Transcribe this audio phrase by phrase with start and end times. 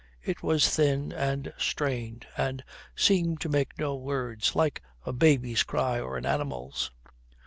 [0.23, 2.63] It was thin and strained, and
[2.95, 6.89] seemed to make no words, like a baby's cry or an animal's.